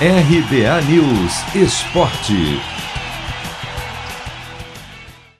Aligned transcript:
RBA 0.00 0.82
News 0.90 1.54
Esporte. 1.54 2.60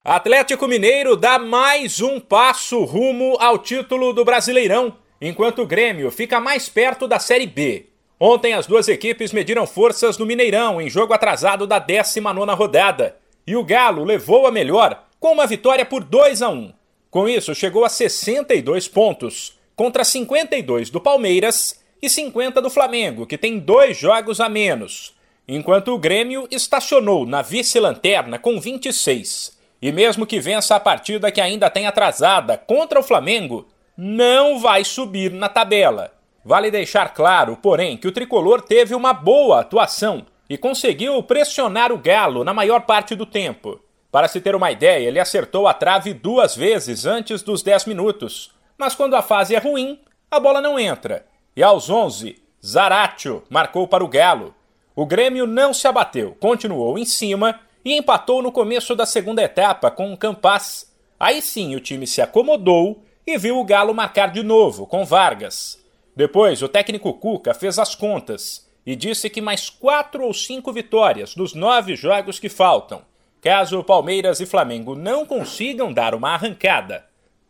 Atlético 0.04 0.68
Mineiro 0.68 1.16
dá 1.16 1.40
mais 1.40 2.00
um 2.00 2.20
passo 2.20 2.84
rumo 2.84 3.36
ao 3.40 3.58
título 3.58 4.12
do 4.12 4.24
Brasileirão, 4.24 4.96
enquanto 5.20 5.62
o 5.62 5.66
Grêmio 5.66 6.08
fica 6.08 6.38
mais 6.38 6.68
perto 6.68 7.08
da 7.08 7.18
Série 7.18 7.48
B. 7.48 7.86
Ontem 8.18 8.54
as 8.54 8.64
duas 8.64 8.86
equipes 8.86 9.32
mediram 9.32 9.66
forças 9.66 10.18
no 10.18 10.24
Mineirão 10.24 10.80
em 10.80 10.88
jogo 10.88 11.12
atrasado 11.12 11.66
da 11.66 11.80
19ª 11.80 12.56
rodada, 12.56 13.16
e 13.44 13.56
o 13.56 13.64
Galo 13.64 14.04
levou 14.04 14.46
a 14.46 14.52
melhor 14.52 15.02
com 15.18 15.32
uma 15.32 15.48
vitória 15.48 15.84
por 15.84 16.04
2 16.04 16.42
a 16.42 16.48
1. 16.48 16.72
Com 17.10 17.28
isso, 17.28 17.56
chegou 17.56 17.84
a 17.84 17.88
62 17.88 18.86
pontos, 18.86 19.58
contra 19.74 20.04
52 20.04 20.90
do 20.90 21.00
Palmeiras 21.00 21.83
e 22.04 22.10
50 22.10 22.60
do 22.60 22.68
Flamengo, 22.68 23.26
que 23.26 23.38
tem 23.38 23.58
dois 23.58 23.96
jogos 23.96 24.38
a 24.38 24.48
menos, 24.48 25.14
enquanto 25.48 25.88
o 25.88 25.98
Grêmio 25.98 26.46
estacionou 26.50 27.24
na 27.24 27.40
vice-lanterna 27.40 28.38
com 28.38 28.60
26. 28.60 29.58
E 29.80 29.90
mesmo 29.90 30.26
que 30.26 30.38
vença 30.38 30.76
a 30.76 30.80
partida 30.80 31.32
que 31.32 31.40
ainda 31.40 31.70
tem 31.70 31.86
atrasada 31.86 32.58
contra 32.58 33.00
o 33.00 33.02
Flamengo, 33.02 33.66
não 33.96 34.58
vai 34.58 34.84
subir 34.84 35.32
na 35.32 35.48
tabela. 35.48 36.12
Vale 36.44 36.70
deixar 36.70 37.14
claro, 37.14 37.56
porém, 37.56 37.96
que 37.96 38.08
o 38.08 38.12
tricolor 38.12 38.60
teve 38.60 38.94
uma 38.94 39.14
boa 39.14 39.60
atuação 39.60 40.26
e 40.48 40.58
conseguiu 40.58 41.22
pressionar 41.22 41.90
o 41.90 41.98
Galo 41.98 42.44
na 42.44 42.52
maior 42.52 42.82
parte 42.82 43.14
do 43.14 43.24
tempo. 43.24 43.80
Para 44.12 44.28
se 44.28 44.42
ter 44.42 44.54
uma 44.54 44.70
ideia, 44.70 45.08
ele 45.08 45.18
acertou 45.18 45.66
a 45.66 45.72
trave 45.72 46.12
duas 46.12 46.54
vezes 46.54 47.06
antes 47.06 47.42
dos 47.42 47.62
10 47.62 47.86
minutos, 47.86 48.52
mas 48.76 48.94
quando 48.94 49.16
a 49.16 49.22
fase 49.22 49.54
é 49.54 49.58
ruim, 49.58 49.98
a 50.30 50.38
bola 50.38 50.60
não 50.60 50.78
entra 50.78 51.24
e 51.56 51.62
aos 51.62 51.88
11, 51.88 52.42
Zaratio 52.64 53.44
marcou 53.48 53.86
para 53.86 54.04
o 54.04 54.08
Galo. 54.08 54.54
O 54.96 55.06
Grêmio 55.06 55.46
não 55.46 55.72
se 55.72 55.86
abateu, 55.86 56.36
continuou 56.40 56.98
em 56.98 57.04
cima 57.04 57.60
e 57.84 57.94
empatou 57.94 58.42
no 58.42 58.50
começo 58.50 58.94
da 58.96 59.06
segunda 59.06 59.42
etapa 59.42 59.90
com 59.90 60.12
o 60.12 60.16
Campas. 60.16 60.92
Aí 61.18 61.40
sim 61.40 61.76
o 61.76 61.80
time 61.80 62.06
se 62.06 62.20
acomodou 62.20 63.04
e 63.26 63.38
viu 63.38 63.58
o 63.58 63.64
Galo 63.64 63.94
marcar 63.94 64.32
de 64.32 64.42
novo 64.42 64.86
com 64.86 65.04
Vargas. 65.04 65.78
Depois 66.16 66.62
o 66.62 66.68
técnico 66.68 67.12
Cuca 67.14 67.54
fez 67.54 67.78
as 67.78 67.94
contas 67.94 68.68
e 68.86 68.96
disse 68.96 69.30
que 69.30 69.40
mais 69.40 69.70
quatro 69.70 70.24
ou 70.24 70.34
cinco 70.34 70.72
vitórias 70.72 71.34
dos 71.34 71.54
nove 71.54 71.96
jogos 71.96 72.38
que 72.38 72.48
faltam, 72.48 73.02
caso 73.40 73.82
Palmeiras 73.84 74.40
e 74.40 74.46
Flamengo 74.46 74.94
não 74.94 75.24
consigam 75.24 75.92
dar 75.92 76.14
uma 76.14 76.30
arrancada, 76.30 77.04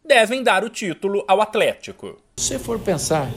devem 0.05 0.43
dar 0.43 0.63
o 0.65 0.69
título 0.69 1.25
ao 1.27 1.41
Atlético. 1.41 2.19
Se 2.37 2.59
for 2.59 2.79
pensar 2.79 3.29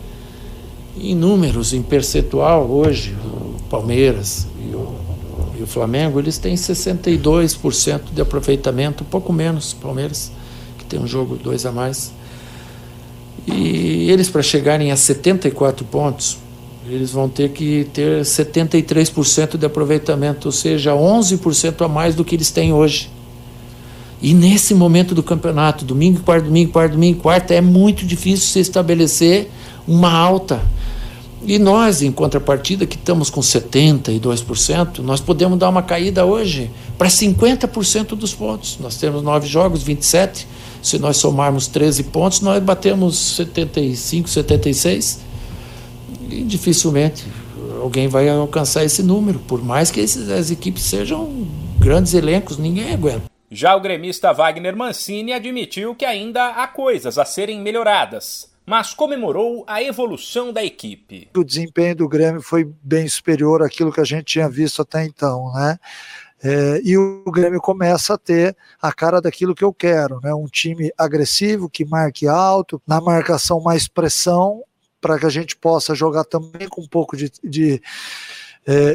em 1.02 1.16
números, 1.16 1.74
em 1.74 1.82
percentual, 1.82 2.70
hoje, 2.70 3.16
o 3.24 3.62
Palmeiras 3.70 4.48
e 4.60 4.76
o, 4.76 4.96
e 5.60 5.64
o 5.64 5.68
Flamengo, 5.68 6.20
eles 6.20 6.38
têm 6.38 6.56
62% 6.56 8.02
de 8.14 8.22
aproveitamento, 8.22 9.04
um 9.04 9.08
pouco 9.08 9.32
menos, 9.32 9.74
Palmeiras, 9.74 10.32
que 10.78 10.86
tem 10.86 11.00
um 11.00 11.08
jogo 11.08 11.36
dois 11.36 11.66
a 11.66 11.72
mais. 11.72 12.12
E 13.48 14.10
eles, 14.12 14.30
para 14.30 14.42
chegarem 14.42 14.92
a 14.92 14.96
74 14.96 15.86
pontos, 15.86 16.38
eles 16.90 17.12
vão 17.12 17.28
ter 17.28 17.50
que 17.50 17.88
ter 17.94 18.22
73% 18.22 19.58
de 19.58 19.66
aproveitamento, 19.66 20.48
ou 20.48 20.52
seja, 20.52 20.94
11% 20.94 21.84
a 21.84 21.88
mais 21.88 22.16
do 22.16 22.24
que 22.24 22.36
eles 22.36 22.52
têm 22.52 22.74
hoje. 22.74 23.10
E 24.22 24.34
nesse 24.34 24.74
momento 24.74 25.14
do 25.14 25.22
campeonato, 25.22 25.86
domingo, 25.86 26.22
quarto, 26.22 26.46
domingo, 26.46 26.72
quarto, 26.72 26.94
domingo, 26.94 27.22
quarta, 27.22 27.54
é 27.54 27.62
muito 27.62 28.06
difícil 28.06 28.48
se 28.48 28.60
estabelecer 28.60 29.50
uma 29.88 30.12
alta. 30.12 30.62
E 31.46 31.60
nós, 31.60 32.02
em 32.02 32.12
contrapartida, 32.12 32.86
que 32.86 32.96
estamos 32.96 33.30
com 33.30 33.42
72%, 33.42 35.00
nós 35.00 35.22
podemos 35.22 35.58
dar 35.58 35.70
uma 35.70 35.84
caída 35.84 36.26
hoje 36.26 36.72
para 36.98 37.08
50% 37.08 38.10
dos 38.16 38.34
pontos. 38.34 38.78
Nós 38.80 38.98
temos 38.98 39.22
nove 39.22 39.48
jogos, 39.48 39.84
27. 39.84 40.48
Se 40.82 40.98
nós 40.98 41.18
somarmos 41.18 41.68
13 41.68 42.04
pontos, 42.06 42.42
nós 42.42 42.62
batemos 42.62 43.36
75, 43.36 44.30
76. 44.30 45.20
E 46.30 46.44
dificilmente 46.44 47.26
alguém 47.82 48.08
vai 48.08 48.28
alcançar 48.28 48.84
esse 48.84 49.04
número, 49.04 49.40
por 49.40 49.64
mais 49.64 49.92
que 49.92 50.00
esses, 50.00 50.30
as 50.30 50.50
equipes 50.50 50.84
sejam 50.84 51.48
grandes 51.80 52.14
elencos, 52.14 52.58
ninguém 52.58 52.92
aguenta. 52.92 53.24
Já 53.50 53.76
o 53.76 53.80
gremista 53.80 54.34
Wagner 54.34 54.76
Mancini 54.76 55.32
admitiu 55.32 55.96
que 55.96 56.04
ainda 56.04 56.48
há 56.48 56.68
coisas 56.68 57.18
a 57.18 57.24
serem 57.24 57.62
melhoradas 57.62 58.57
mas 58.68 58.94
comemorou 58.94 59.64
a 59.66 59.82
evolução 59.82 60.52
da 60.52 60.62
equipe. 60.62 61.30
O 61.34 61.44
desempenho 61.44 61.96
do 61.96 62.10
Grêmio 62.10 62.42
foi 62.42 62.70
bem 62.84 63.08
superior 63.08 63.64
àquilo 63.64 63.94
que 63.94 64.02
a 64.02 64.04
gente 64.04 64.26
tinha 64.26 64.50
visto 64.50 64.82
até 64.82 65.06
então, 65.06 65.54
né? 65.54 65.80
É, 66.44 66.82
e 66.84 66.98
o 66.98 67.24
Grêmio 67.32 67.62
começa 67.62 68.14
a 68.14 68.18
ter 68.18 68.56
a 68.80 68.92
cara 68.92 69.22
daquilo 69.22 69.56
que 69.56 69.64
eu 69.64 69.74
quero, 69.74 70.20
né? 70.22 70.34
Um 70.34 70.46
time 70.46 70.92
agressivo 70.98 71.70
que 71.70 71.86
marque 71.86 72.28
alto, 72.28 72.82
na 72.86 73.00
marcação 73.00 73.62
mais 73.62 73.88
pressão, 73.88 74.62
para 75.00 75.18
que 75.18 75.26
a 75.26 75.30
gente 75.30 75.56
possa 75.56 75.96
jogar 75.96 76.26
também 76.26 76.68
com 76.68 76.82
um 76.82 76.88
pouco 76.88 77.16
de, 77.16 77.32
de 77.42 77.82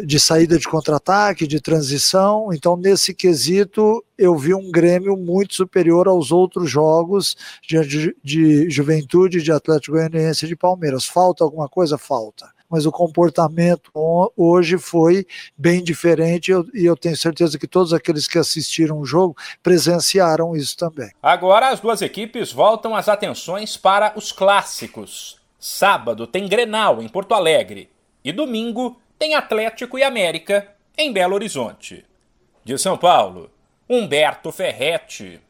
de 0.05 0.21
saída 0.21 0.59
de 0.59 0.69
contra-ataque, 0.69 1.47
de 1.47 1.61
transição. 1.61 2.53
Então, 2.53 2.77
nesse 2.77 3.15
quesito, 3.15 4.05
eu 4.19 4.37
vi 4.37 4.55
um 4.55 4.71
Grêmio 4.71 5.17
muito 5.17 5.55
superior 5.55 6.07
aos 6.09 6.31
outros 6.31 6.71
jogos 6.71 7.37
de, 7.67 7.81
de, 7.87 8.17
de 8.23 8.71
Juventude, 8.71 9.43
de 9.43 9.51
Atlético 9.51 9.97
Goianiense 9.97 10.45
e 10.45 10.49
de 10.49 10.57
Palmeiras. 10.57 11.07
Falta 11.07 11.43
alguma 11.43 11.69
coisa? 11.69 11.97
Falta 11.97 12.51
mas 12.73 12.87
o 12.87 12.91
comportamento 12.91 13.91
hoje 14.35 14.79
foi 14.79 15.27
bem 15.55 15.85
diferente 15.85 16.51
e 16.73 16.87
eu 16.87 16.97
tenho 16.97 17.15
certeza 17.15 17.59
que 17.59 17.67
todos 17.67 17.93
aqueles 17.93 18.27
que 18.27 18.39
assistiram 18.39 18.99
o 18.99 19.05
jogo 19.05 19.37
presenciaram 19.63 20.57
isso 20.57 20.75
também. 20.79 21.11
Agora 21.23 21.69
as 21.69 21.81
duas 21.81 22.01
equipes 22.01 22.51
voltam 22.51 22.97
as 22.97 23.11
atenções 23.11 23.77
para 23.77 24.15
os 24.17 24.33
clássicos. 24.33 25.39
Sábado 25.61 26.27
tem 26.27 26.49
Grenal 26.49 27.03
em 27.03 27.09
Porto 27.11 27.35
Alegre 27.35 27.91
e 28.25 28.33
domingo 28.33 28.99
tem 29.23 29.37
Atlético 29.37 29.97
e 29.97 30.03
América 30.03 30.75
em 30.99 31.13
Belo 31.13 31.37
Horizonte. 31.37 32.05
De 32.65 32.77
São 32.77 32.99
Paulo, 32.99 33.53
Humberto 33.89 34.51
Ferretti. 34.51 35.41